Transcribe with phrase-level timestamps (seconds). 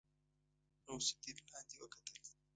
[0.85, 2.17] غوث الدين لاندې وکتل.